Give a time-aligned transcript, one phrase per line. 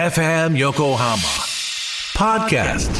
[0.00, 1.18] FM Yokohama
[2.16, 2.90] Podcast.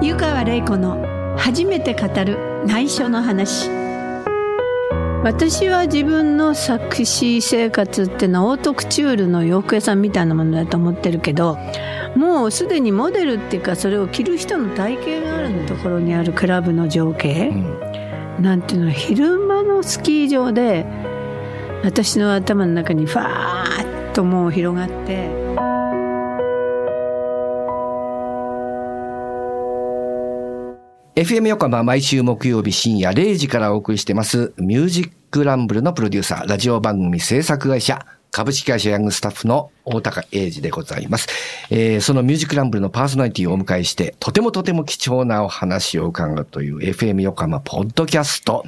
[0.04, 1.02] 「湯川れい子の
[1.38, 3.70] 初めて語る内緒の話」
[5.24, 11.56] 私は自分の作詞生活ってのはオートクチュールの洋服屋さんみたいなものだと思ってるけど
[12.14, 17.50] もうすでにモデルっていうかそれを着る人の体型があるところにあるクラブの情景、
[18.38, 20.84] なんていうの昼間のスキー場で
[21.84, 25.28] 私の頭の中にファーッともう広がって。
[31.14, 41.28] FM 横浜毎週木曜日深夜0時からお送りしてますミュージックランブルのプロデューサー、ラジオ番組制作会社、株式会社ヤングスタッフの大高英二でございます。
[41.70, 48.64] えーそのミュージックランブルのパーソナリティをお迎えして、とてもとても貴重なお話を伺うという FM 横浜ポッドキャスト、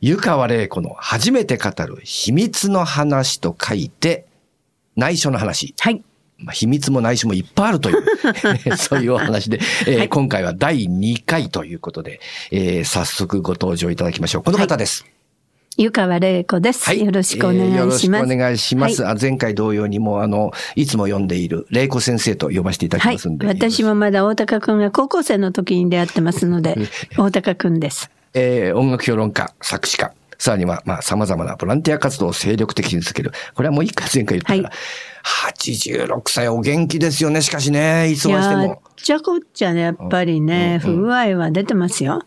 [0.00, 4.26] 湯川玲子の初めて語る秘密の話と書いて、
[4.96, 5.74] 内緒の話。
[5.78, 6.02] はい
[6.38, 8.02] まあ、秘密も内緒もいっぱいあるという、
[8.78, 14.42] そういうお話で、えー今回は第2回ということで、えー早速ご登場いただきましょう。
[14.42, 15.04] この方です。
[15.76, 19.02] 湯川玲子です、よろしくお願いします、えーよろしくお願いします。
[19.02, 23.46] はいあ前回同様にもうあの、いつも読んでいる玲子先生と呼ばせていただきはいますんで。
[23.46, 26.78] 私もまだ大高くんが高校生の時に出会ってますので
[27.18, 33.32] 大高くんですえー音楽評論家、作詞家、さらには、まあ、様々なボランティア活動を精力的に続ける。
[33.54, 34.74] これはもう一回前回言ったから、
[35.52, 38.82] 86歳お元気ですよね、しかしね、いつましても。
[38.96, 42.22] じゃこっちゃねやっぱりね、不具合は出てますよ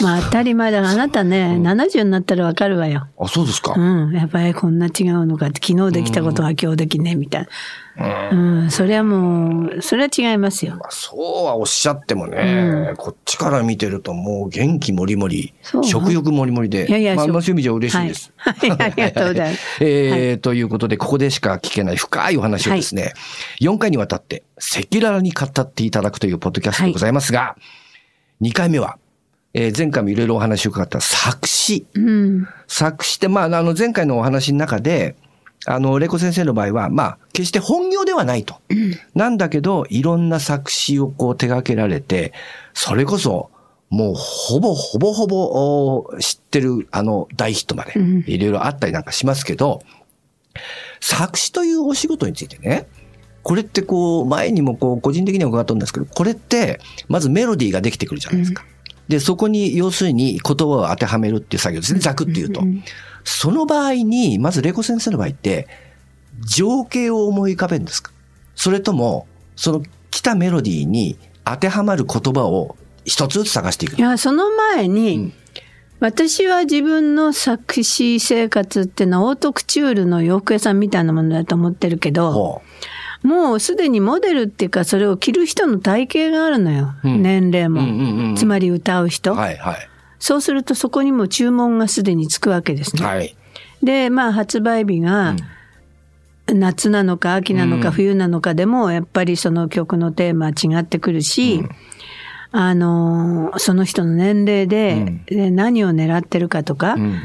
[0.00, 3.08] まあ当たり前だがあなたね、70になったらわかるわよ。
[3.18, 3.74] あ、そうですか。
[3.76, 7.48] うん、やっぱりこんな違うのかって昨日できたことが今日できねえみたいな。
[8.30, 10.76] うん、それはもう、それは違いますよ。
[10.76, 15.52] まあ、そうはおっしゃってもね、こっちから見てるともう元気もりもり
[15.82, 18.32] 食欲もりもりで、いやいやまあ、そういう意味じゃ嬉しいです。
[18.36, 18.70] はい。
[18.70, 18.82] はい。
[18.82, 19.62] ありがとうございます。
[19.84, 23.12] えーということで、ここでしか聞けない深いお話をですね、
[23.60, 27.56] 4回にわたって赤裸々に語っていただくというポッドキャストでございますが、
[28.40, 28.96] 2回目は、
[29.54, 31.86] えー前回もいろいろお話を伺った作詞。
[31.94, 32.48] うん。
[32.66, 35.16] 作詞って、まあ、あの、前回のお話の中で、
[35.66, 38.56] あの、レコ先生の場合は、まあ、決して本業ではないと。
[39.14, 42.32] なんだけど、いろんな作詞をこう手掛けられて、
[42.74, 43.50] それこそ、
[43.90, 47.92] もうほぼほぼほぼお知ってるあの大ヒットまで、
[48.26, 49.82] いろいろあったりなんかしますけど、
[51.00, 52.86] 作詞というお仕事についてね、
[53.42, 58.64] これってこう、前にもこう、個人的には伺ったんですけど、これって、まずメロディーができてくるじゃないですか。
[59.08, 62.62] で、そこに要するに言葉を当てはめるっていう作業ですね、ざくっていうと。
[63.24, 65.68] その場合に、まずレコ先生の場合って、
[66.46, 68.10] 情景を思い浮かべるんですか？
[68.54, 74.00] それとも、その来たメロディーに当てはまる言葉を一つずつ探していくい。
[74.00, 75.32] や、その前に、
[76.00, 82.62] 私は自分の作詞生活ってのはオートクチュールの洋服屋さんみたいなものだと思ってるけど、ほ
[83.22, 86.94] もうすでにモデルっていうかそれを着る人の体型があるのよ。
[87.06, 89.36] ん年齢も、うんうんうんつまり歌う人、う。
[89.36, 89.88] はいはい。
[90.18, 93.04] そうするとそこにも注文がすでにつくわけですね。
[93.04, 93.36] はい。
[93.82, 95.36] で、まあ発売日が
[96.46, 101.62] 夏なのか秋なのか冬なのかでもやっぱりその曲のテーマは違ってくるし、
[102.50, 107.22] あの、その人の年齢でで何を狙ってるかとか、うん。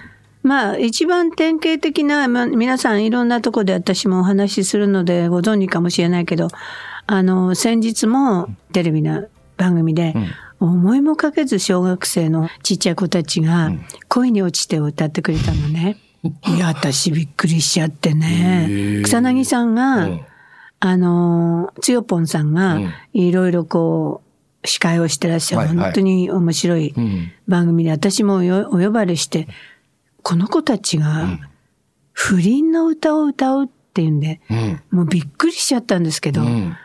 [0.48, 6.48] まあ一番典型的な、まあ、皆さんいろんなとこで私もお話しするのでご存知かもしれないけど、
[7.06, 10.14] あの、先日もテレビの番組で、
[10.60, 13.72] 思いもかけず小学生のちっちゃい子たちが
[14.08, 15.98] 恋に落ちてを歌ってくれたのね。
[16.48, 19.02] いや、私びっくりしちゃってね。
[19.04, 20.22] 草薙さんが、うん。
[20.80, 22.94] あの、つよぽんさんがうん。
[23.14, 24.22] いろいろこ
[24.64, 25.86] う、司会をしてらっしゃる、はいはい。
[25.86, 27.32] 本当に面白いん。
[27.48, 29.48] 番組で、私もよお呼ばれして、
[30.24, 31.40] この子たちが
[32.12, 34.82] 不倫の歌を歌うっていうんで、うん。
[34.92, 36.76] もうびっくりしちゃったんですけど、うん。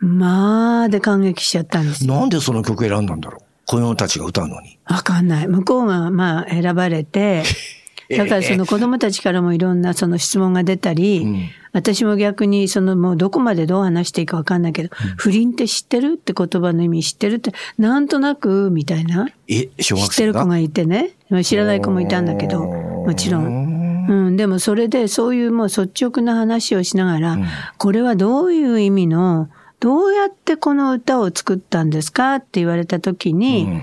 [0.00, 2.14] まあで感激しちゃったんですよ。
[2.14, 3.42] なんでその曲選んだんだろう？
[3.66, 4.78] 子供たちが歌うのに。
[4.86, 5.48] わかんない。
[5.48, 7.42] 向こうがまあ選ばれて、
[8.10, 19.28] だからその子供たちからもいろんなその質問が出たり、ん私も逆にそのもうどこまでどう話していいかわかんないけど、不倫って知ってるって言葉の意味知ってるって、なんとなくみたいな。
[19.48, 20.06] え、小知学生が？
[20.06, 21.10] ってる子がいてね。
[21.44, 24.06] 知らない子もいたんだけど、もちろん。
[24.08, 27.38] うん、でもそれでそういうもう率直な話をしながら、
[27.76, 29.50] これはどういう意味の、
[29.80, 33.82] どうやってこの歌を作ったんですかって言われた時に、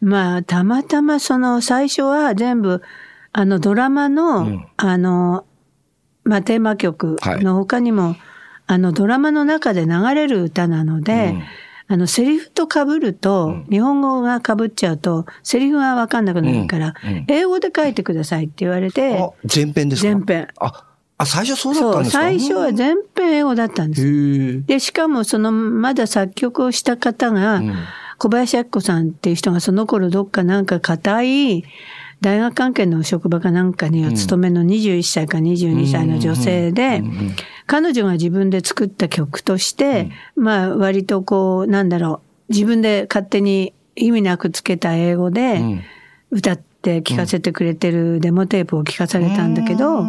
[0.00, 2.82] まあ、たまたまその最初は全部、
[3.32, 5.46] あのドラマの、あの、
[6.24, 8.16] まあテーマ曲の他にも、
[8.66, 11.34] あのドラマの中で流れる歌なので、
[11.88, 17.10] あの、セリフと被ると、日本語が被っちゃうと、セリフがわかんなくなるから、うん。
[17.10, 17.24] うん。
[17.28, 20.08] 英語で書いてくださいって言われてあ、、前編ですか？
[20.16, 20.48] 前編。
[20.58, 20.84] あ、
[21.18, 22.18] あ、最初そうだったんですか？
[22.22, 24.66] 最初は全編英語だったんです。
[24.66, 27.74] で、しかもその、まだ作曲をした方が、ん。
[28.18, 31.64] 小林明子さんっていう人がその頃どっかなんか固い、
[32.22, 37.02] 大学関係の職場かなんかにお勤めの21歳か22歳の女性で、
[37.66, 45.60] 彼女が自分で作った曲として、まあ割とこう、なんだろう、自分で勝手に意味なくつけた英語で
[46.30, 50.04] 歌って聴かせてくれてるデモテープを聞かされたんだけど、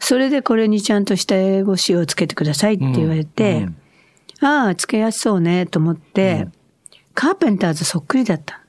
[0.00, 3.66] それでこれにちゃんとした英語詞をつけてくださいって言われて、
[4.40, 6.48] ああ、つけやすそうねと思って、
[7.14, 8.60] カーペンターズそっくりだった。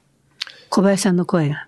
[0.69, 1.67] 小林さんの声が。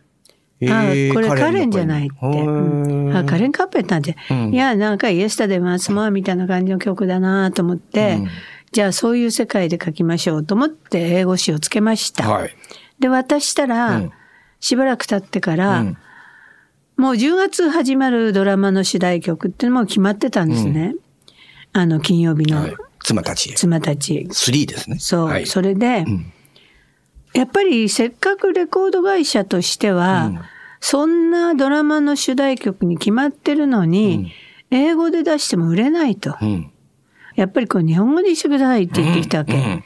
[0.65, 2.15] ああ、これカレンじゃないって。
[2.21, 4.17] うんあカレン・カーペンターって、
[4.51, 8.19] いや、なんかイエスタでマスモアみたいな感じの曲だなと思って、
[8.71, 12.29] じゃあそういう世界で書きましょうと思って英語詞をつけました。
[12.29, 12.55] はい。
[12.99, 14.01] で、渡したら、
[14.59, 15.83] しばらく経ってから、
[16.97, 20.95] もう10月始まるドラマの主題曲っていうのも決まってたんですね。
[21.73, 22.75] あの、金曜日のはい。
[22.99, 23.53] 妻たちへ。
[23.53, 24.27] 妻たち。
[24.31, 24.97] 3ですね。
[24.99, 25.45] そう、はい。
[25.45, 26.05] それで、
[27.37, 30.31] やっぱりせっかくレコード会社としては、
[30.79, 34.31] そんなドラマの主題曲に決まってるのに、
[34.71, 36.35] 英語で出しても売れないと。
[36.41, 36.71] うん。
[37.35, 39.53] やっぱりこう日本語にしてくださいって言ってきたわけ。
[39.53, 39.83] うん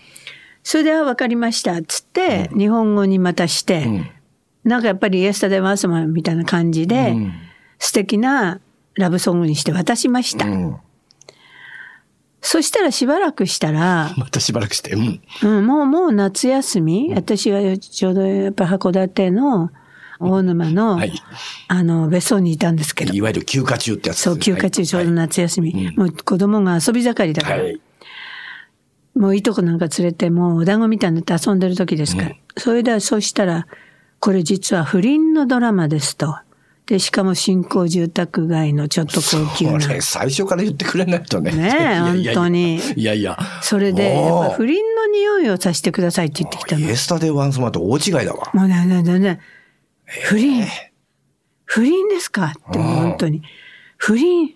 [0.63, 1.73] それで、あ、わかりました。
[1.73, 4.11] っつって、日本語にまたして、
[4.63, 7.15] なんかやっぱりイエスタデマースマンみたいな感じで、
[7.79, 8.59] 素敵な
[8.95, 10.45] ラブソングにして渡しました。
[12.41, 12.47] うん。
[12.47, 14.93] そしたらしばらくしたら、またしばらくして。
[14.93, 15.21] うん。
[15.43, 19.71] うん、もう、もう夏休み、私はちょうどやっぱ函館の
[20.19, 21.13] 大沼の、はい
[21.67, 27.81] あの、別荘にいたんですけど、いわゆる休暇中ってやつですそう、ね休暇中ちょうど夏休み、もう子供が遊び盛りだから、はい。
[29.15, 32.35] もういとこなんか連れて、もうお団子みたいになって遊んでる時ですから。
[32.57, 33.67] それで、そしたら、
[34.19, 36.37] これ実は不倫のドラマですと。
[36.91, 39.79] で、しかも新興住宅街のちょっと高級な。
[39.79, 41.51] これ、最初から言ってくれないとね。
[41.53, 43.39] ねえ本当にいやいや。
[43.61, 46.89] それで、やっぱ不倫の匂いをさせてくださいって言ってきたのイ。
[46.89, 48.51] エスタデーワンスマーと大違いだわ。
[48.53, 49.39] もうね、ね、ね、ね、
[50.05, 50.67] 不倫、
[51.63, 52.47] 不倫ですか？
[52.47, 53.41] ってもう本当に。
[53.95, 54.49] 不倫、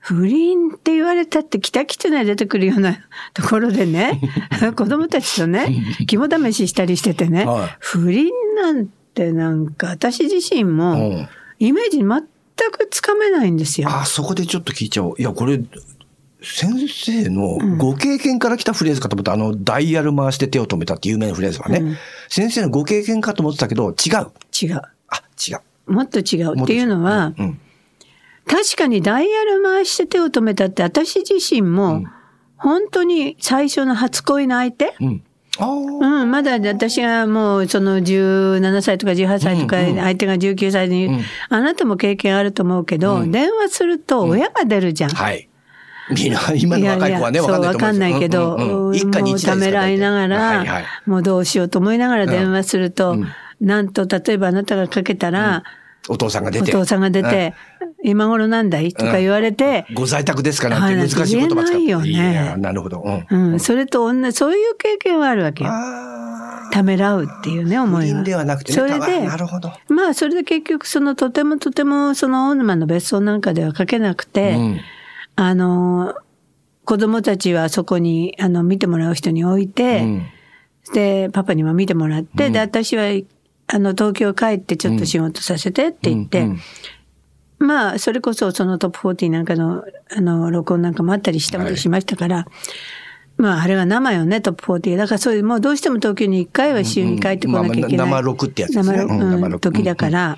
[0.00, 2.98] 不倫って言われたって北キツネ出てくるような
[3.32, 4.20] ところでね、
[4.76, 11.28] 子供たちとね、肝試ししたりしててね、はい不倫なんてなんか私自身もうん
[11.58, 12.06] イメージ全
[12.72, 13.88] くつかめないんですよ。
[13.90, 15.14] あ、そこでちょっと聞いちゃおう。
[15.18, 15.60] いや、これ、
[16.42, 21.98] 先生のご経験から来たフレーズかと思った、あの、ダイヤル回して手を止めたって有名なフレーズはね。
[22.28, 24.30] 先生のご経験かと思ってたけど、違う。
[24.62, 24.82] 違う。
[25.08, 25.54] あ、違
[25.86, 25.92] う。
[25.92, 26.62] もっと違う。
[26.62, 27.60] っていうのは、うん。
[28.46, 32.04] 確かにダイヤル回して手を止めたって私自身も、
[32.56, 35.22] 本当に最初の初恋の相手、うん。
[35.60, 41.08] うん、まだ私がもうその17歳とか18歳とか相手が19歳に、
[41.48, 45.10] あなたも経験あると思うけど、電話すると親が出るじゃん。
[45.10, 45.48] はい。
[46.10, 48.96] みんな、今の若い子はね、わかんないと思うんですよかんないけど、うんうんうん。
[48.96, 50.84] 一家にもうためらいながら、はいはい。
[51.06, 53.16] もうどうしようと思いながら電話すると、
[53.60, 55.64] なんと、例えばあなたがかけたら、
[56.08, 56.70] お父さんが出て。
[56.70, 57.54] お父さんが出て、
[58.02, 61.78] 今頃なんだいとか言われて、ご在宅ですかなんて難しい言葉使って。
[61.78, 63.02] 言えないよねやなるほど。
[63.30, 63.52] うん。
[63.52, 65.70] うん、それと同じ、そういう経験はあるわけよ。
[65.72, 67.84] あためらうっていうね、あ。
[67.84, 68.22] 思いは。
[68.22, 68.78] ではなくてね。
[68.78, 69.72] それで、なるほど。
[69.88, 74.80] まあ、それで結局、その、とてもとても、その、大沼の別荘なんかでは書けなくて、うん
[75.36, 76.14] あの、
[76.84, 80.26] 子供たちはそこに、あの、見てもらう人に置いて、うん
[80.92, 83.04] で、パパにも見てもらって、で、私は、
[83.66, 86.60] あの、東京帰ってちょっと仕事させてって言って、うんうん
[87.58, 92.46] まあ、それこそそのトップ40なんかの、あの、録音なんかもあったりしたりしましたから、
[93.36, 94.96] まあ、あれは生よね、トップ40。
[94.96, 97.92] だからそういう、もうどうしても東京に1回は週に帰ってこなきゃいけない。
[97.92, 100.36] うんまあまあ生録ってやつですね生録うん時だから。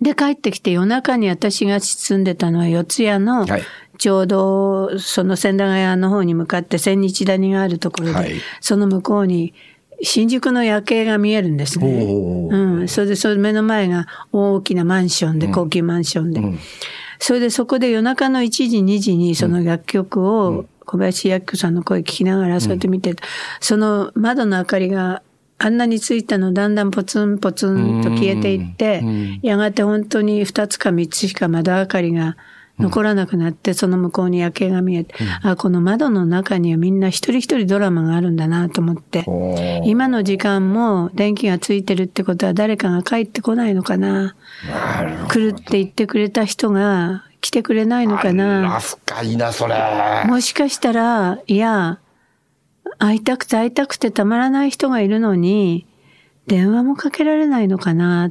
[0.00, 3.62] で、帰ってきて夜中に私が住んでたのは四谷の、はい
[3.96, 9.54] ちょうどその千駄ヶ谷の方に向かって千日谷があるところで、はいその向こうに
[10.02, 12.04] 新宿の夜景が見えるんですね。
[12.04, 12.88] うん。
[12.88, 16.42] それで、その目の前が大きなマンションで、高級マンションで。
[17.18, 23.24] それでそこで夜中の1時、2時にその楽曲を小林明子さんの声聞きながらそうやって見てた、
[23.60, 25.22] その窓の明かりが
[25.56, 29.02] あんなについたのだんだんポツンポツンと消えていって、
[29.42, 32.36] やがて本当に2つか3つしか窓明かりが
[32.78, 39.24] 残らなくなって、その向こうに夜景が見えて、あ、この窓の中にはみんな一人一人ドラマがあるんだなと思って、
[39.84, 44.34] 今の時間も電気がついてるってことは誰かが帰ってこないのかな。
[45.28, 48.80] 来るって言ってくれた人が来てくれないのかな。
[48.80, 49.74] 深いな、それ。
[50.26, 52.00] もしかしたら、いや、
[52.98, 55.86] 会いたくて会いたくてたまらない人がいるのに、
[56.46, 58.24] 電話もかけられないのかな。
[58.24, 58.30] あ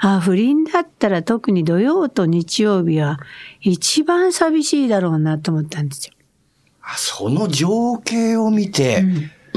[0.00, 3.18] あ、不倫だったら特に土曜と日曜日は
[3.60, 6.14] 一番寂しいだろうなと思ったんですよ。
[6.82, 9.04] あその情景を見て、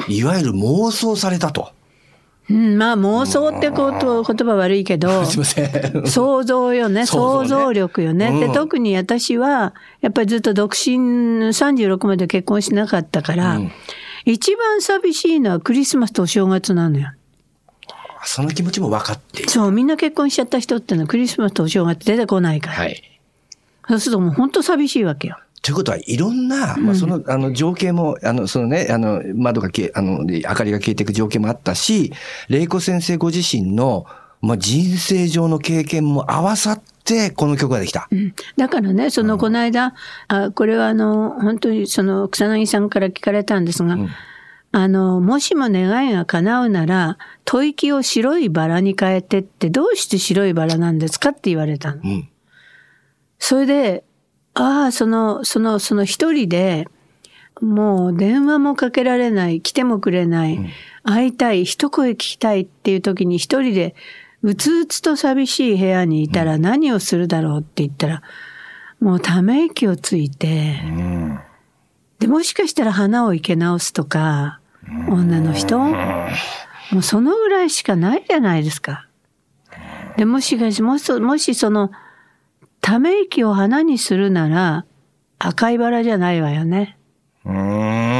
[0.08, 1.72] いわゆる妄想されたと。
[2.50, 6.06] うん、まあ妄想ってこと、言葉悪いけど、 すいません。
[6.08, 8.28] 想像よね、想像力よね。
[8.28, 13.72] うんで、特に私は、やっぱりずっと独身36まで結婚しなかったから、うん
[14.26, 17.12] 一番寂しいのはクリスマスとお正月なのよ。
[18.25, 19.50] その気持ちも分かっている。
[19.50, 22.77] そう、みんな結婚しちゃった人ってのはクリスマスとお正月出てこないから。
[22.77, 23.03] はい。
[23.88, 25.38] そうするともう本当寂しいわけよ。
[25.63, 32.12] ということは、いろんな、まあ、その、あの、情景も、あの、そのね、あの、窓が消え、あの、明かりが消えていく情景もあったし、
[32.50, 34.06] 玲子先生ご自身の、
[34.42, 38.10] まあ、人生上の経験も合わさって、この曲ができた。
[38.12, 39.94] うんだからね、そのこの間、
[40.27, 43.98] あこれはあの、本当にその草薙さんから聞かれたんですが、
[44.75, 52.01] あの、もしも願いが叶うなら、吐息を白いバラに変えてって、どうして白いバラなんですかって言われたの。
[52.03, 52.30] うん。
[53.38, 54.03] それで、
[54.56, 56.88] ああ、その、その、その一人で、
[57.62, 60.60] もう電話もかけられない、来てもくれない、
[61.03, 63.94] 会いたい、一声聞きたいっていう時に一人で、
[64.42, 68.24] うつうつと寂しい部屋にいたら何をするだろうって言ったら、
[69.00, 71.39] もうため息をついて、うん。
[72.18, 75.80] で、もしかしたら花を生け直すとか、女の人？
[75.80, 79.08] もうそのぐらいしかないじゃないですか。
[80.18, 81.92] で、もしかし、もし、もしその、
[82.82, 84.86] ため息を花にするなら、
[85.40, 86.98] 赤いバラじゃないわよね。
[87.46, 88.12] うん。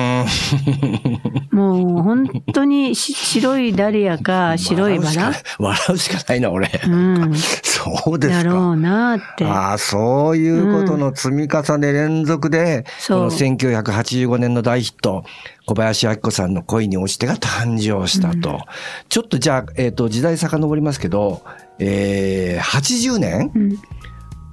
[1.52, 5.32] もう本当にし白いダリアか白いバラ？
[5.32, 6.70] 笑うしか笑うしかないな、俺。
[6.88, 7.34] うん。
[7.36, 8.44] そうですか。
[8.44, 9.46] だろうなって。
[9.46, 15.24] ああ、そういうことの積み重ね連続で、そうこの1985年の大ヒット、
[15.66, 18.62] 小林明子さんの恋に落ちてが誕生したと。
[19.10, 21.44] ちょっとじゃあ、えっ、と、時代遡りますけど、
[21.80, 23.78] えー、80年、うん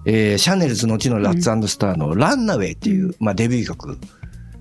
[0.07, 3.99] えーシャネルズ後のラッツスターのランナウェイっていう、まあ、デビュー曲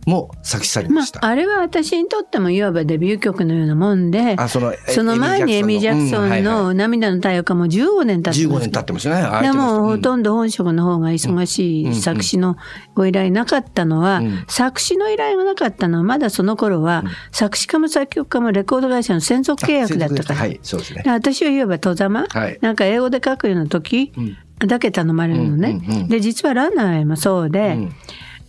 [0.10, 1.25] も作詞されまました。
[1.25, 9.16] あ、あれは私にとってもいわばデビュー曲のようなもんで、あそのえその前にエミ・ジャクソンの涙の太陽かもう15年経って15ます年経ってますね。
[9.16, 12.58] あでも、ほんとんど本職の方が忙しい作詞の
[12.96, 20.39] ご依頼なかったのは、うん作詞の依頼がなかったのは、まだその頃は、作詞家も作曲家もレコード会社の専属契約だったから。
[20.39, 21.10] はい、そうですねで。
[21.10, 24.12] 私はいわば戸ざま、はいなんか英語で書くような時
[24.60, 25.82] だけ頼まれるのね。
[25.88, 27.92] うんうんうんで、実はランナーもそうで、うん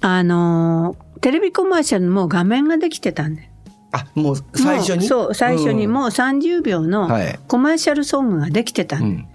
[0.03, 3.51] あのー、テレビコマーシャルも画面ができてたんで。
[3.93, 5.07] あ、もう最初に？
[5.07, 9.07] そう、最初にうんもう30秒のはいコマーシャルソングができてたんで。
[9.07, 9.27] うん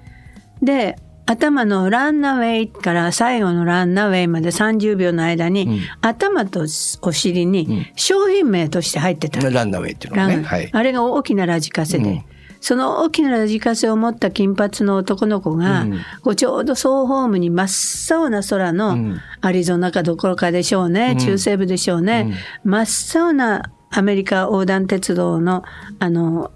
[0.61, 6.65] で、頭のランナウェイから最後のランナウェイまで30秒の間に、うん頭と
[7.01, 9.41] お尻に商品名として入ってた。
[9.49, 10.43] ランナウェイっていうのね。
[10.43, 10.69] はい。
[10.71, 12.23] あれが大きなラジカセで、うん
[12.65, 15.85] その大きなラジカセを持った金髪の男の子が、
[16.25, 16.35] うん。
[16.35, 19.21] ちょうど総ホームに真っ青な空の、うん。
[19.41, 25.63] アリゾナかどころかでしょうね、中西部でしょうね、真っ青なアメリカ横断鉄道の
[25.99, 26.49] あの、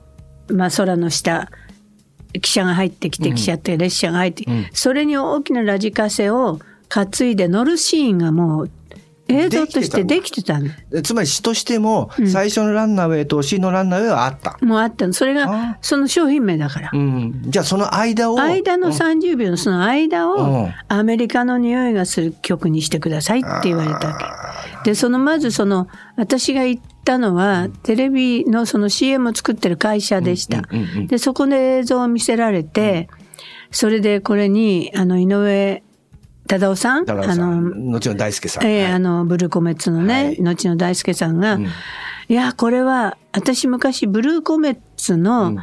[0.47, 1.51] まあ、空の下
[2.33, 8.71] 汽車が入ってきて、汽車って列車が入って、それに大きなラジカセを担いで乗るシーンがもう
[9.29, 10.73] 映像としてできてたんだ。
[10.89, 14.57] でつまり詩としても、最初のランナウェイと詩のランナウェイはあった。
[14.61, 15.13] もうあったの。
[15.13, 16.89] それあがその商品名だから。
[16.93, 17.41] うん。
[17.45, 18.39] じゃあその間を。
[18.39, 24.17] 間の30秒のその間うをんアメリカの匂いがする曲にしてくださいって言われたわ
[24.83, 24.89] け。
[24.89, 30.63] で、そのまずその私が行ったのはテレビのその CM を作ってる会社でした。
[31.07, 33.07] で、そこで映像を見せられて、
[33.71, 35.83] それでこれにあの井上
[36.49, 38.65] 忠夫さん、だからさあの、後の大輔さん。
[38.65, 38.93] ええはい。
[38.93, 40.41] あの、ブルーコメッツのね、はい。
[40.41, 41.59] 後の大輔さんが、
[42.27, 45.55] いや、これは、私昔、ブルーコメッツの、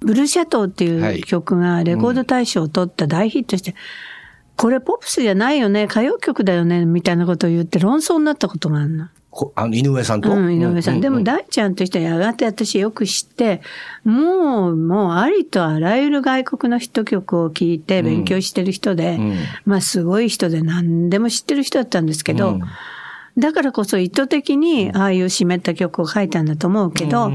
[0.00, 1.20] ブルーシャトーってはい。
[1.20, 3.74] いう曲がレコード大賞を取った大ヒットして、
[4.56, 9.08] これポップスじゃないよね、歌謡曲だよね、みたいなことを言って論争になったことがあるの。
[9.36, 10.30] こあの井上さんと？
[10.30, 10.98] うん、井上さん。
[10.98, 13.62] うでも、大ちゃんとしてはやがて私よく知って、
[14.04, 22.60] もう、もう、ありとあらゆる外国のヒット曲を聴いて勉強してる人で、んまあ、すごい人で何でも知ってる人だったんですけど、
[23.36, 27.32] だからこそ意図的にああいう湿った曲を書いたんだと思うけど、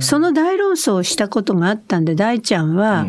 [0.00, 3.06] その大論争をしたことがあったんで、大ちゃんは、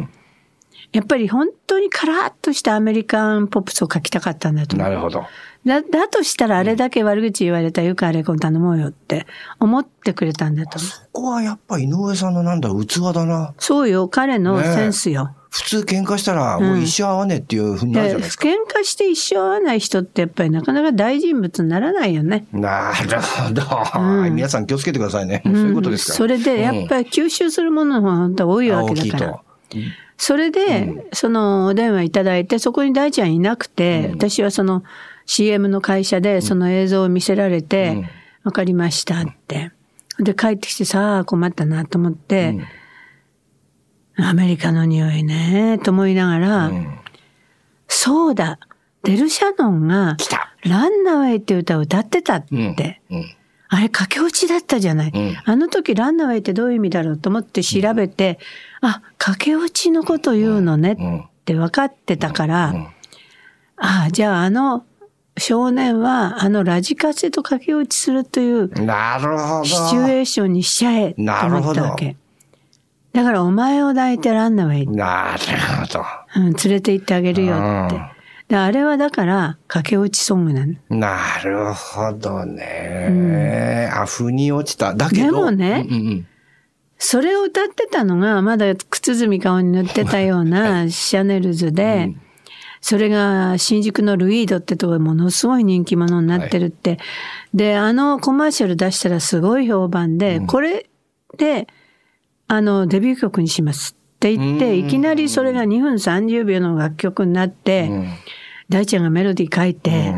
[0.91, 4.89] やっぱり本当にカラッとしたアメリカンポップスを書きたかったんだと思う。
[4.89, 5.23] なるほど。
[5.65, 9.25] だ、だとしたらあれだけ悪口言われたらよくあれこう頼もうよって
[9.59, 10.91] 思ってくれたんだと思う。
[11.11, 13.53] ここはやっぱ井上さんのなんだ、器だな。
[13.59, 15.35] そうよ、彼のセンスよ。
[15.49, 18.47] 普通喧嘩したらもう一生会わねえっていうふうになるじゃないですか。
[18.47, 22.47] 喧嘩して一生会わない人ってやっぱりなかなか大人物にならないよね。
[22.51, 23.63] なるほど、
[24.31, 25.43] 皆さん気をつけてくださいね。
[25.45, 26.17] そういうことですから。
[26.17, 29.41] それでやっぱり吸収するものが本当は多いわけだから。
[30.17, 34.83] それで、そのお電話いただいて、そこに大ちゃんいなくて、私はその
[35.25, 38.09] CM の会社でその映像を見せられて、
[38.43, 39.71] わかりましたって。
[40.19, 42.59] で、帰ってきてさあ困ったなと思って、
[44.17, 46.71] アメリカの匂いね、と思いながら、
[47.87, 48.59] そうだ、
[49.03, 50.17] デルシャノンが
[50.63, 53.01] ランナウェイって歌を歌ってたって。
[53.09, 53.35] うん。
[53.69, 55.35] あれ駆け落ちだったじゃない、ん。
[55.43, 58.37] あの時ランナウェイってどういう意味だろうと思って調べて、
[58.81, 62.91] あ、駆け落ちのこと言うのねって分かってたから、
[63.77, 64.85] ああ、じゃああの
[65.37, 69.65] 少年はあのラジカセと駆け落ちするというなるほど。
[69.65, 72.15] シチュエーションにしちゃえと思ったわけ。
[73.13, 75.39] だからお前を抱いてランナウェイ、なる
[75.79, 76.05] ほど。
[76.35, 77.55] うん、連れて行ってあげるよ
[77.87, 78.01] って。
[78.47, 80.75] であれはだから駆け落ちソングなの。
[80.89, 83.89] なるほどね。
[83.93, 84.93] あ、腑に落ちた。
[84.93, 85.23] だけど。
[85.23, 86.27] でもねうんうん
[87.05, 92.15] それを歌ってたのが、まだ靴積み顔に塗ってたようなシャネルズで、
[92.83, 96.99] それが新宿のルイードってところでものすごい人気者になってるって。
[97.53, 100.89] で、あのコマーシャル出したらすごい評判で、これ
[101.37, 101.69] で、
[102.49, 107.89] あの、デビュー曲にしますって言って、いきなりそれが2分30秒の楽曲になって、
[108.67, 110.13] 大ちゃんがメロディー書いて、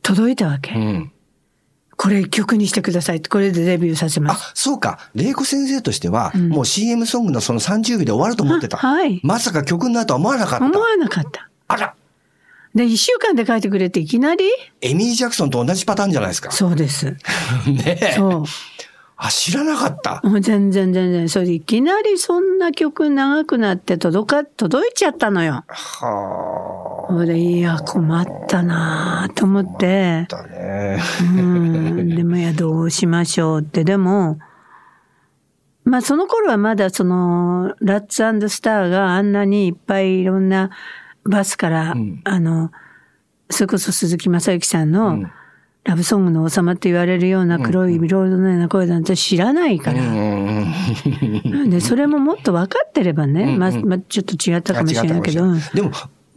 [0.00, 0.74] 届いたわけ。
[0.74, 1.12] うん
[1.94, 4.98] これ曲にしてくださいって、これでデビューさせまあす。、そうか。
[5.14, 8.78] 玲子先生としては、もう CM ソングのその30秒で終わると思ってた。
[8.78, 10.64] あはいまさか曲になるとは思わなかった。
[10.64, 11.51] 思わなかった。
[11.72, 11.94] あら、
[12.74, 14.44] で、一週間で書いてくれていきなり？
[14.82, 16.50] エミリー・ジャクソンと同じパターンじゃないですか。
[16.50, 17.16] そうです。
[17.66, 18.12] ねえ。
[18.16, 18.44] そう。
[19.16, 20.20] あ、知らなかった。
[20.24, 21.28] もう全然全然。
[21.28, 25.64] それでいきなりそんな曲長くなって届か、届いちゃったのよ。
[25.68, 30.36] はそれで、いや、困ったなぁと思ってあ。。
[30.36, 30.98] だね。
[31.20, 32.16] うん。
[32.16, 33.84] でも、いや、どうしましょうって。
[33.84, 34.38] でも、
[35.84, 40.70] まあ、その頃はまだその、ラッツスターがあんなにいっぱいいろんな
[41.24, 42.70] バスから、あの、
[43.50, 45.24] それこそ鈴木雅之さんの、
[45.84, 50.02] ラブソングの王様って言われるような黒いロードのような声なんて知らないから。
[51.68, 55.22] で、それももっと分かってればね、まあ、まあ、ちょっと違ったかもしれない。
[55.22, 55.90] けど、でも、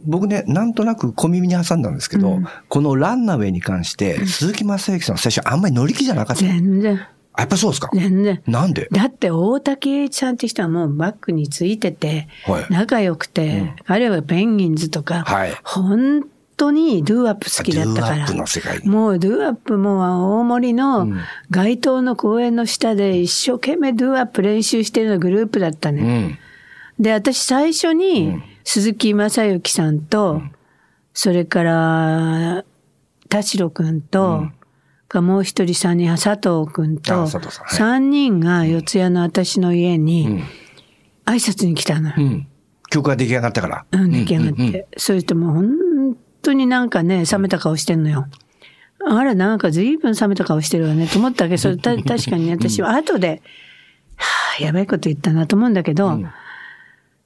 [0.04, 6.42] 僕ね、なんとなく小耳に挟んだんですけど、このランナウェイに関して、鈴木雅之さん最初あんまり乗り気じゃなかった。
[6.42, 7.90] 全然、あやっぱそうですか？
[7.92, 8.42] 全然。
[8.46, 8.88] なんで？
[8.90, 16.24] だって大瀧詠一さんって人はもうバックについててはい、仲良くて、彼はペンギンズとかはい、本
[16.56, 18.26] 当にドゥーワップ好きだったから。
[18.84, 21.06] もうドゥーワップも大森の
[21.50, 26.18] 街頭の公園の下で一生懸命ドゥーアップ練習してるのグループだったうね。
[26.28, 26.38] ん。
[26.98, 30.40] で、私最初に鈴木正幸さんと、
[31.12, 32.64] それから
[33.28, 34.46] 田代くんと、
[35.08, 40.42] がもう一人三人、佐藤くんあと、佐藤さんはい三人が四谷の私の家に
[41.24, 42.14] 挨拶に来たのよ。
[42.18, 42.48] うん。
[42.90, 43.86] 曲が出来上がったから。
[43.90, 44.86] うん、出来上がって。
[44.96, 48.26] それともう本当になんかね、冷めた顔してんのよ。
[49.08, 53.42] あら、なんか随分冷めた顔してるわね、と思ったけど、それた 確かにね私は後で、
[54.16, 56.20] はあ、やばいこと言ったなと思うんだけど、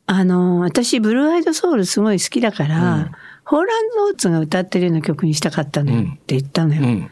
[0.06, 3.12] あの、私、ブルーアイドソウルすごい好きだから、
[3.44, 7.08] ホーランドオーツが歌ってるような曲にしたかったのよって言ったのよ。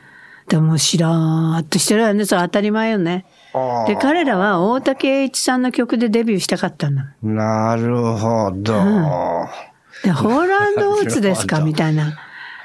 [0.57, 0.61] うん。
[0.63, 3.25] でも、しらーっとしてるわね、それ当たり前よね。
[3.55, 7.03] あで、彼らは大竹栄一さんの曲でデビューしたかったの。
[7.03, 7.05] あ。
[7.23, 8.75] なるほど。
[8.75, 9.49] は
[10.05, 11.61] で、ホーランドオーツですか？
[11.65, 12.15] みたいな。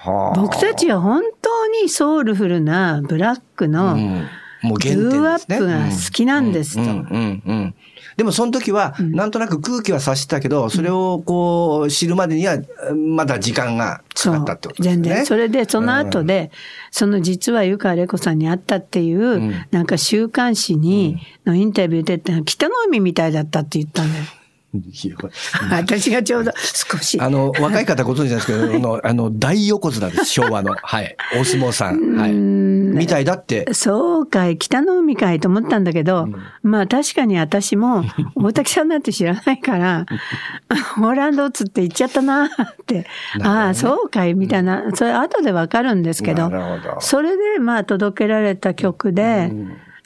[0.06, 0.34] あ。
[0.36, 4.28] 僕たちは本当にソウルフルなブラックのうん
[4.62, 5.36] もう原点ドゥーア。
[5.39, 6.82] ップが好きなんですと。
[6.82, 7.76] うんうんうん。
[8.15, 12.58] でもその時は、なんとなく空気は察したけど、それをこう、知るまでには、
[12.96, 15.04] まだ時間がったってことですね。
[15.04, 15.26] 全然。
[15.26, 16.52] それで、その後で、
[16.92, 24.26] その実は湯川玲子さんに会ったっていう、なんか週刊誌に、のインタビュー出て、北の海みたいだったって言ったんだよ。
[25.70, 27.20] 私がちょうど少し。
[27.22, 30.76] あの、若い方ご存知なんですけど、あの、 あの大横綱です、昭和の。
[30.82, 31.16] はい。
[31.36, 32.16] 大相撲さん。
[32.18, 32.32] はい。
[32.34, 33.72] みたいだって。
[33.74, 36.28] そうかい、北の海かいと思ったんだけど、
[36.64, 38.04] まあ確かに私も、
[38.36, 40.06] 大竹さんなんて知らないから、
[40.96, 42.50] ホーランドツって言っちゃったなっ
[42.88, 43.06] て、
[43.42, 49.52] ああ、そうかい、みたいな、それ後でわかるんですけど、なるほどそれでまあ届けられた曲で、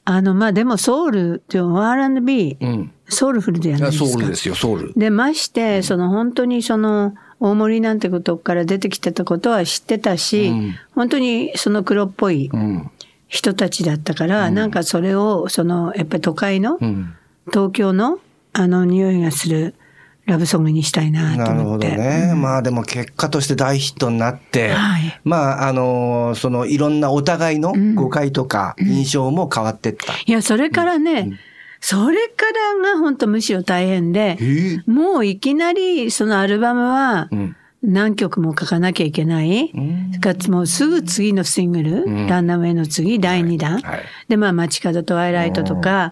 [0.10, 2.92] あのまあでもソウルっていう R&B、うん。
[3.10, 4.10] ソウルフルでやいやないですか。
[4.10, 4.94] ソウルですよ、ソウル。
[4.96, 10.54] で、まして、その本当にその、大森なんてことから出てきてたことは知ってたし、
[10.96, 12.90] 本当にその黒っぽいうん。
[13.28, 17.14] 人たちだったから、なんかそれを、その、やっぱり都会の、うん。
[17.52, 18.20] 東京の、
[18.54, 19.76] あの匂いがする、
[20.28, 21.90] ラブソングにしたいなとなるほ思って。
[21.90, 22.34] どね。
[22.36, 25.20] まあでも結果として大ヒットになって、はい。
[25.24, 30.14] まああの、そのいろんなお互いの誤解とか印象も変わってった。
[30.14, 31.40] いや、それからね、
[31.80, 32.46] それか
[32.84, 37.56] らが本当むしろ大変で、えもういきなりそのアルバムはん。
[37.84, 39.72] 何曲も書かなきゃいけない。
[40.20, 43.80] かつもうすぐ次のシングル、ランナーウェイの次、第2弾。
[43.82, 44.04] はい。
[44.28, 46.12] で、まあ、街角トワイライトとか、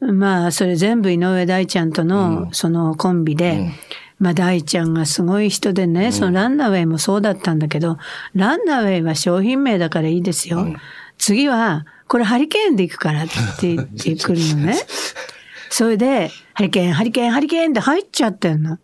[0.00, 3.70] まあ、それ全部井上大ちゃんとのそのコンビで、
[4.18, 7.98] まあ、大ちゃんがすごい人でね、そのランナーウェイもそうだったんだけど、
[8.34, 10.66] ランナーウェイは商品名だからいいですよ。
[11.18, 14.76] 次は、これハリケーンで行くからって言ってくるのね。
[15.70, 18.78] それで、ハリケーン、ハリケーン、ハリケーンって入っちゃってんの。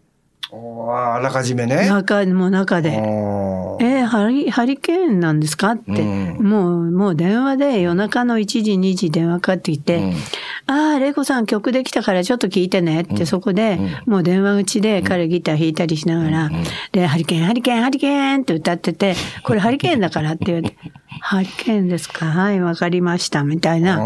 [0.53, 1.89] あらかじめね。
[1.89, 2.91] 中、もう中で。
[2.93, 10.13] えーハリ、ハリケーンなんですかって、もう、もう電話で夜中の1時、2時電話かかってきて、
[10.67, 16.51] ああ、レイコさん曲できたからちょっと聞いてねって、そこで、もう電話口で彼ギター弾いたりしながら、
[16.93, 20.77] で、ハリケーン、ハリケーン、ハリケーンって歌ってて、 これハリケーンだからって言われて、
[21.21, 22.27] ハリケーンですか？
[22.27, 23.99] はい、わかりました、みたいな。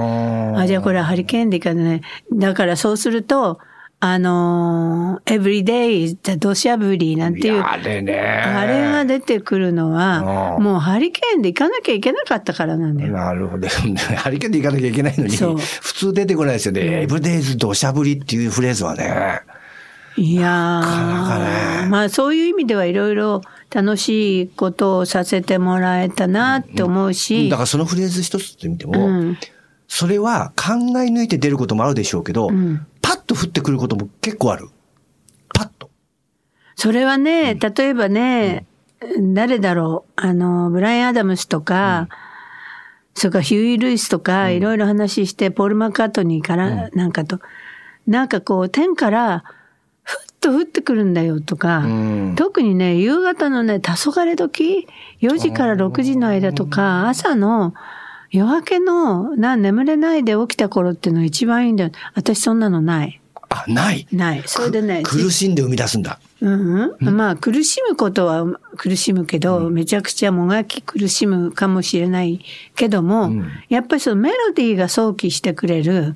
[0.58, 2.00] あ、じゃあこれはハリケーンでいいかね。
[2.32, 3.60] だからそうすると、
[4.00, 8.16] あのー、everyday is the 土砂降りなんていう、あれね。
[8.16, 13.12] あれが出てくるのは、うんもうハリケーンで行かなきゃいけなかったからなんだよ。
[13.12, 13.66] なるほど。
[13.68, 17.02] ハリケーンで行かなきゃいけないのに、普通出てこないですよね。
[17.02, 19.40] エブデイズ土砂降りっていうフレーズはね。
[20.16, 21.38] いやー、なか
[21.82, 29.38] ねまあそういう意味ではいろいろ楽しいことをさせてもらえたなって思うし、だからそのフレーズ一つって見ても、うん
[29.90, 32.50] それは考え抜いて出ることもあるでしょうけど、
[33.28, 34.68] と降ってくることも結構ある。
[35.54, 35.90] パッと。
[36.74, 38.66] それはね、例えばね、
[39.34, 42.08] 誰だろう、あの、ブライアン・アダムスとか、
[43.14, 47.40] それからヒューイ・ルイスとか、いろいろ話して、ポール・マッカートニーからなんかと、
[48.06, 49.44] なんかこう、天から、
[50.02, 52.34] ふっと降ってくるんだよとか、ん。
[52.36, 54.88] 特にね、夕方のね、黄昏時、
[55.20, 57.74] 4時から6時の間とか、朝の
[58.30, 61.90] 夜明けの、な、眠れないで起きた頃っていうのが一番いいんだよ。
[62.14, 63.20] 私そんなのない。
[63.48, 64.06] あ、ない。
[64.12, 64.42] ない。
[64.46, 66.18] それでね、苦しんで生み出すんだ。
[66.40, 72.40] うんうん、まあ苦しむことは苦しむけど、めちゃくちゃもがき苦しむかもしれない
[72.76, 73.32] けども、
[73.68, 76.14] やっぱりそのメロディーが想起してくれる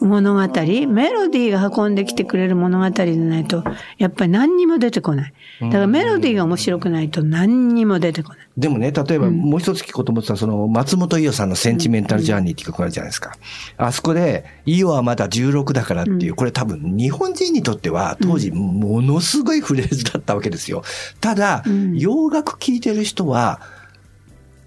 [0.00, 3.62] 物語、メロディーが運んできてくれる物語でないと、
[3.98, 5.32] やっぱり何にも出てこない。
[5.60, 8.38] だからメロディーが面白くないと何にも出てこない。
[8.56, 13.34] でもね、例えばもう一つ聞こうと思ってたその松本伊代さんのセンチメンタルジャーニーって曲あるじゃないですか。
[13.76, 20.82] あそこで、伊代はまだ16だからっていう、これ多分日本人にとっては当時ものすごいフレーズだったわけですよ。
[21.20, 21.62] ただ、
[21.94, 23.60] 洋楽聴いてる人は、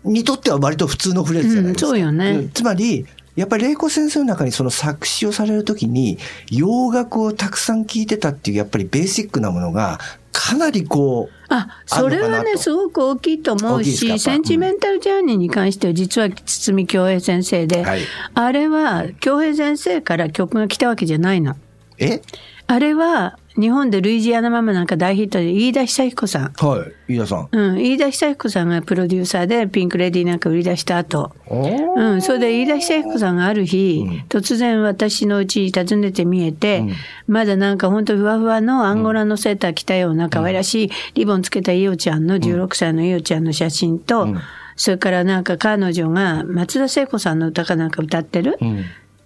[0.04, 1.88] にとっては割と普通のフレーズじゃないですか。
[1.88, 6.18] うんそうよねうんつまり、やっぱり玲子先生の中にその作詞をされるときに、
[6.52, 10.00] 洋楽をたくさん聴いてたっていう、やっぱりベーシックなものが、
[10.32, 18.02] かなりこう、あ、それはね、すごく大きいと思うし、ぱセンチメンタルジャーニーに関しては実は堤京平先生で、はい。
[18.34, 21.56] あれは京平先生から曲が来たわけじゃないの。
[22.00, 22.22] え？
[22.66, 26.54] あれは日本でルイジアナママなんか大ヒットで飯田久彦さん。
[26.54, 27.50] はい、飯田さん。
[27.52, 36.84] うん、飯田久彦さんがプロデューサーでピンクレディーなんか売り出した後、うん、それで飯田久彦さんがある日、突然私のうちに訪ねてみえて、
[37.28, 44.28] まだなんか本当ふわふわのアンゴラのセーター着たような可愛らしいリボンつけたイオちゃんの16歳のイオちゃんの写真と、
[44.76, 48.86] それからなんか彼女が松田聖子さんの歌かなんか歌ってる、うん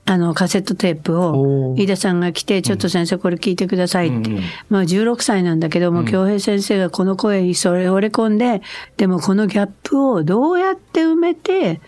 [0.09, 4.29] あの、カセットテープを飯田さんが来て、ちょっと先生これ聞いてくださいって。
[4.69, 8.61] まあ16歳なんだけども、京平先生がこの声にそれ惚れ込んで、
[8.95, 11.81] でもこのギャップをどうやって埋めて、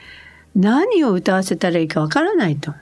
[0.54, 2.74] 何を歌わせたらいいかわからないと。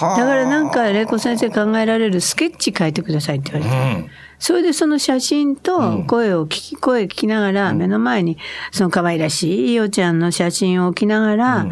[0.00, 4.10] だからなんか、玲子先生考えられるスケッチ書いてくださいって言われて。
[4.38, 8.38] それでその写真と声を聞き、声聞きながら、目の前に
[8.70, 11.66] その可愛らしいいおちゃんの写真を置きながら、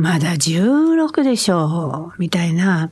[0.00, 2.90] まだ16でしょう、みたいな。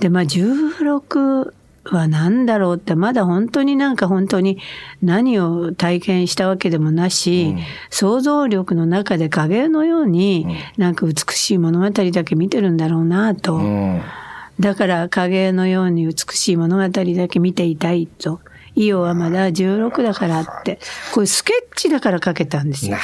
[0.00, 1.52] で、まあ16
[1.84, 4.58] は何だろうって、まだ本当になんか本当に
[5.02, 7.54] 何を体験したわけでもなし、
[7.90, 13.56] 想像力の中で影のように、なんか美しい物語だけ見てるんだろうなと。
[13.56, 14.00] うん
[14.58, 18.40] だから影のように美しい物語だけ見ていたいと。
[18.74, 20.78] イオはまだ16だからって。
[21.12, 22.98] これスケッチだから書けたんですよな。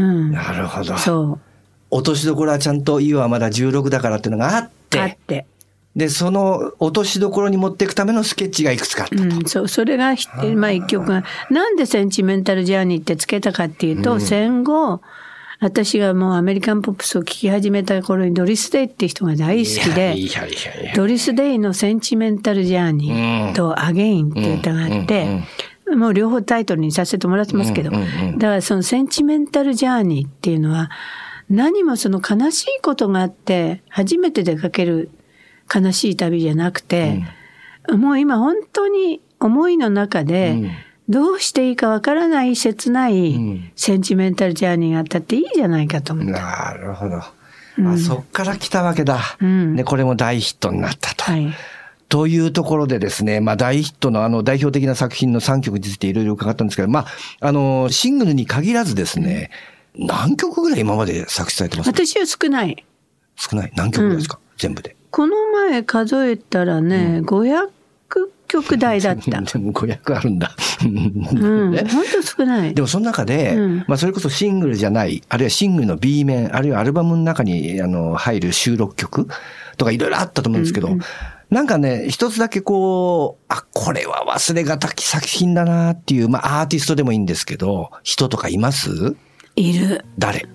[0.00, 0.36] るうんほど。。
[0.36, 0.96] なるほど。
[0.96, 1.45] そう。
[1.90, 5.46] 落としどころはちゃんと、イオはまだ16だからっていうのがあって、あって。
[5.94, 9.22] で、その落としどころに持っていくためのスケッチがいくつかあった。
[9.22, 15.00] うん、そう、それがひ、まあ一曲が、なんでセンチメンタルジャーニーってつけたかっていうと、戦後、
[15.58, 20.14] 私がもうアメリカンポップスを聴き始めた頃にドリス・デイって人が大好きで、
[20.94, 25.44] ドリス・デイのセンチメンタル・ジャーニーとアゲインって歌があって、
[25.96, 28.06] もう両方タイトルにさせてもらってますけど、だか
[28.38, 30.90] らそのセンチメンタル・ジャーニーっていうのは、
[31.48, 35.10] 何もその悲しいことがあって、初めて出かける
[35.72, 37.24] 悲しい旅じゃなくて、
[37.88, 40.70] もう今本当に思いの中で、
[41.08, 46.32] どうしていいかわからない切ないセンチメンタルジャーニーがあったっていいじゃないかと思って。
[46.32, 47.18] なるほど。
[47.18, 49.20] あそっから来たわけだ。
[49.44, 51.24] んで、これも大ヒットになったと。
[51.24, 51.54] はい。
[52.08, 57.06] というところでですね、まあ大ヒットのあの代表的な作品の3曲についていろいろ伺ったんですけど、まあ、
[57.40, 59.50] あの、シングルに限らずですね、
[59.98, 61.92] 何曲ぐらい今まで作詞されてます？
[61.92, 62.84] か私は少ない。
[63.36, 63.72] 少ない？
[63.76, 64.96] 何曲ぐらいですか、全部で。
[65.10, 67.68] この前数えたらね、500
[68.48, 69.40] 曲台だった。
[69.42, 70.54] でも500あるんだ。
[70.84, 72.82] うん、ね本当少ないで。
[72.82, 79.26] もその中で、うんまあそれこそシングルじゃない、あるいはシングルの B 面、あるいはアルバムの中にあの入る収録曲
[79.76, 80.90] とかいろいろあったと思うんですけど、
[81.50, 89.16] なんかね、一つだけこう、あ、これは忘れがたき作品だなっていう、まあアーティストでもいいんですけど、人とかいます？
[89.56, 90.04] いる。
[90.18, 90.46] 誰？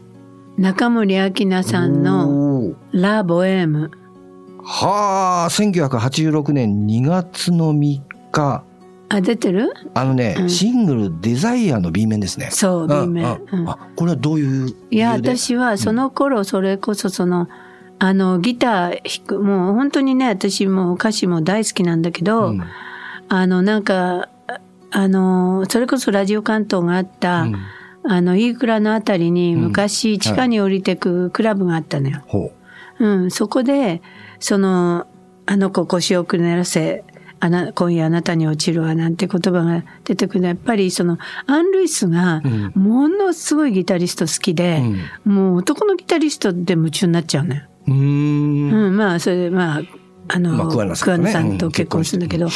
[0.58, 3.92] 中森明菜さんのラ・ボエーム。
[4.64, 8.64] はあ、1986年2月の3日、
[9.10, 9.74] あ、出てる？
[9.96, 10.50] あのね、うん。
[10.50, 12.50] シングルデザイアの B 面ですね。
[12.52, 13.26] そう、B 面。
[13.26, 13.68] あうん。
[13.68, 17.50] あ、これはどういういや、私はその頃、それこそその、
[17.98, 22.62] あの、ギター弾く、もう本当にね、私も歌詞も大好きなんだけど、うん。
[23.30, 24.30] あの、なんか、
[24.92, 27.56] あの、それこそラジオ関東があった、うん
[28.04, 32.24] あの、飯倉のあたりに昔地下に降りてくクラブがあったのよ。
[32.28, 32.52] ほ
[33.00, 33.08] う。
[33.26, 34.02] ん、そこで、
[34.40, 35.08] その、
[35.46, 37.04] あの子腰をくねらせ、
[37.40, 40.48] あな、今夜あなたに落ちるわなんて言葉が出てくるの。
[40.48, 42.42] は、やっぱりその、アン・ルイスが、
[42.76, 44.82] ものすごいギタリスト好きで、
[45.26, 47.62] もう男のギタリストで夢中になっちゃうのよ。
[47.88, 47.92] う。
[47.92, 47.94] ん。
[47.94, 49.82] うん、まあ、それで、まあ、
[50.28, 52.48] あの、まあ桑名さんさんと結婚するんだけど、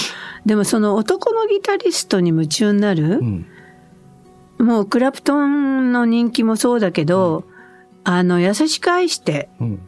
[0.45, 3.45] でもその男のギタリストに夢中になる、ん
[4.57, 7.45] もうクラプトンの人気もそうだけど、
[8.03, 9.79] あの、優しく愛して、うん。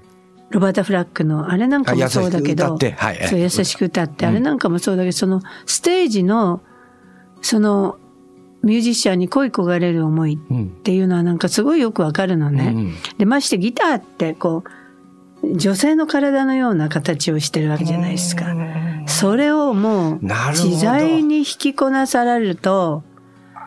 [0.49, 6.61] ロバータ・フラックの、あれなんかもそうだけど、あ優しく歌ってはいそう優しく歌って、あれなんかもそうだけど、そのステージの、
[7.41, 7.97] その、
[8.63, 12.73] ミュージシャンに恋焦がれる思いっていうのはなんかすごいよくわかるのね。
[12.75, 14.63] うんで、ましてギターってこ
[15.43, 18.45] う、女性の体のような形をしてるわけじゃないですか。
[19.05, 23.03] それをもう自在に弾きこなされると、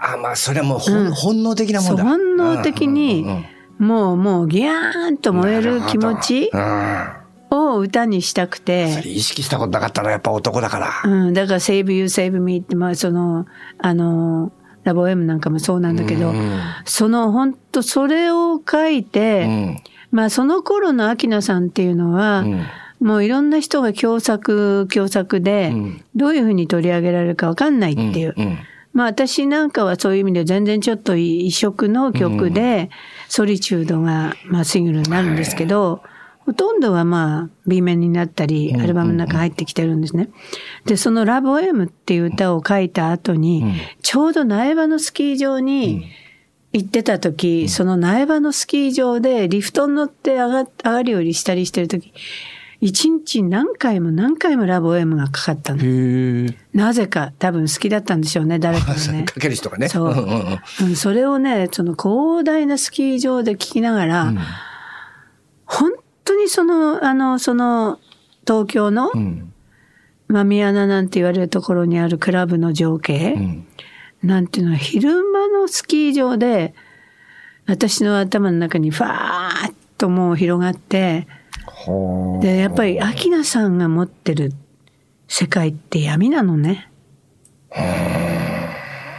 [0.00, 2.02] あ、まあ、それはもう本,、本能的なもんだ。
[2.02, 3.44] 本能的にうんうんうん
[3.80, 7.20] もうもうギャーンと燃える気持ちうん。
[7.52, 11.10] を歌にしたくて、それ意識したことなかったのはやっぱ男だから。
[11.10, 13.46] うん、だから Save You Save Me って、まあその、
[13.78, 14.52] あの、
[14.84, 16.32] ラボ M なんかもそうなんだけど、
[16.84, 19.82] その本当それを書いて、うん。
[20.12, 22.66] まあその頃の秋菜さんっていうのは、ん
[23.00, 25.72] もういろんな人が共作、共作で、
[26.14, 28.34] どういうふうに取り上げられるかわかんないっていう。
[28.36, 28.58] うん。
[28.92, 32.90] まあ私なんかはそういう意味で全然ちょっと異色の曲で、
[33.28, 36.02] ソリチュードが、まあ、シングルになるんですけど、
[36.40, 40.30] ほとんどはまあ B 面になったり、アルバムの中入ってきてるんですね。
[40.86, 43.64] で、そのラブオエムっていう歌を書いた後に、
[44.02, 46.10] ちょうど苗場のスキー場に
[46.72, 52.12] 行ってた時、その苗場のスキー場でリフトに乗って上が上がり降りしたりしてる時、
[52.80, 55.82] 一日何回も何回もラブオエムがかかったの。
[56.72, 59.24] なぜか多分好きだったんでしょうね、誰かがね。
[59.28, 59.88] かける人がね。
[59.88, 64.32] そう、んんうんうんそれをね、その広大なスキー場で聞きながら、
[65.66, 65.92] 本
[66.24, 67.98] 当にその、あの、その、
[68.46, 69.52] 東京の、ん
[70.28, 73.66] マミアナなんて言われるところにあるクラブの情景、ん
[74.22, 76.74] なんていうのは昼間のスキー場で、
[77.66, 81.26] 私の頭の中にファーッともう広がって、
[82.40, 84.52] で、やっぱり、秋菜さんが持ってる
[85.28, 86.90] 世界って闇なのね。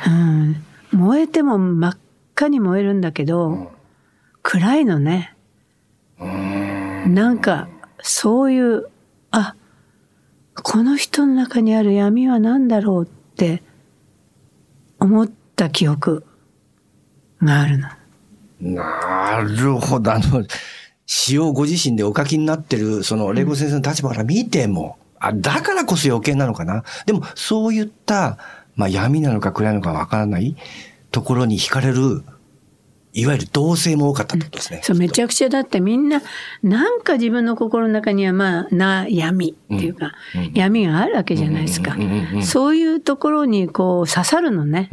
[0.07, 0.63] うん。
[0.91, 1.97] 燃えても真っ
[2.35, 3.71] 赤に燃えるんだけど、
[4.43, 5.35] 暗いのね。
[6.19, 7.67] なんか、
[8.01, 8.89] そういう、
[9.31, 9.55] あ、
[10.63, 13.63] この人の中にある闇は何だろうって
[14.99, 16.25] 思った記憶
[17.41, 17.87] があるの。
[18.59, 20.13] なるほど。
[20.13, 20.45] あの、
[21.13, 26.85] 詩をご自身でお書きになってる、その、レゴ先生の立場から見ても、あ、だからこそ余計なのかな。
[27.05, 28.37] でも、そういった、
[28.77, 30.55] まあ、闇なのか暗いのかわからない
[31.11, 32.23] ところに惹かれる、
[33.11, 34.79] いわゆる同性も多かったってことですね。
[34.85, 36.21] そう、めちゃくちゃだってみんな、
[36.63, 40.13] なんか自分の心の中にはまあ、な、闇っていうか、
[40.53, 41.97] 闇があるわけじゃないですか。
[42.41, 44.87] そういうところにこう刺さるのね。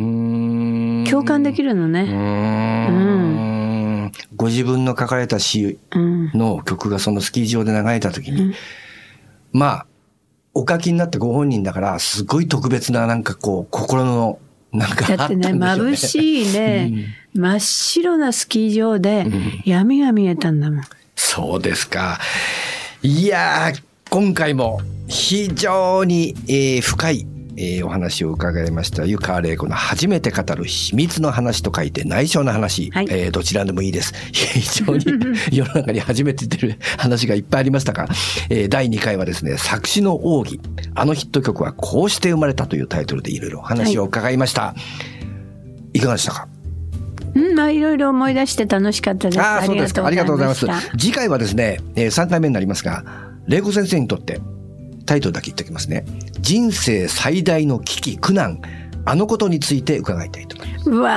[1.09, 2.01] 共感できるのうね。
[2.11, 3.48] ーん
[4.37, 6.31] ご自分の書かれた詩うん。
[6.35, 8.55] の曲がそのスキー場で流れた時に、うん
[9.53, 9.87] まあ、
[10.55, 14.39] お書きになったご本人だから、すごい特別ななんかこう、心の、
[14.73, 15.49] なんかあっただってね。
[15.51, 19.27] 眩しいね、真っ白なスキー場で
[19.65, 20.85] 闇が見えたんだもん。
[21.17, 22.19] そうですか。
[23.03, 27.27] いやー、今回も非常に、えー深い、
[27.61, 29.05] えーお話を伺いました。
[29.05, 32.91] 湯川玲子の初めて語る秘密の話と書いて内緒の話。
[32.93, 34.15] はいえーどちらでもいいです。
[34.33, 35.05] 非常に
[35.51, 38.07] 世の中に初めて出る話がいっぱいありましたが、
[38.49, 40.61] えー第2回はですね、作詞の奥義。
[40.95, 44.75] あのヒット曲はこうして生まれたというタイトルでいろいろお話を伺いました。
[45.93, 46.49] い、かがでしたか？
[47.35, 49.41] うん、まあいろいろ思い出して楽しかったです。
[49.41, 50.07] ああ、そうですか。
[50.07, 50.67] ありがとうございます。
[50.97, 53.05] 次回はですね、えー、3回目になりますが、
[53.47, 54.41] 玲子先生にとって、
[55.07, 56.05] タイトルだけ言っておきますね。
[56.49, 58.63] 人生最大の危機、苦難、
[59.05, 60.91] あのことについて伺いたいと思います。
[60.91, 61.11] うわ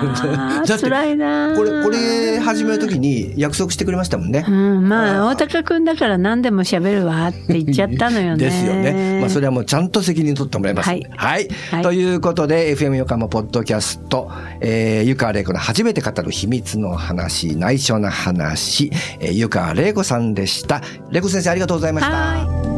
[0.66, 4.50] だー、辛いなーこれ、これ始めるときに約束してくれましたもんねう。
[4.50, 8.38] ん、まあ、大高くんだから何でも喋るわって言っちゃったのよね。
[8.42, 9.18] ですよね。
[9.20, 11.10] まあ、それはもうちゃんと責任取ってもらいますんで。
[11.14, 11.48] はい。
[11.66, 14.30] はいということで、FM 横浜ポッドキャスト、
[14.62, 20.80] えー、湯川玲子の初めて語る秘密の話、内緒の話、えー、湯川玲子さんでした。
[21.10, 22.10] 玲子先生ありがとうございました。
[22.10, 22.77] はい。